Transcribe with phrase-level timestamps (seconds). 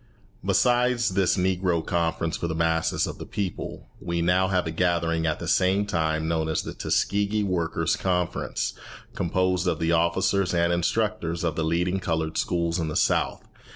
[0.43, 5.27] Besides this Negro Conference for the masses of the people, we now have a gathering
[5.27, 8.73] at the same time known as the Tuskegee Workers' Conference,
[9.13, 13.47] composed of the officers and instructors of the leading coloured schools in the South.